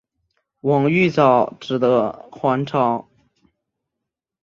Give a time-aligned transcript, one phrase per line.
[0.61, 3.07] 王玉藻只得还朝。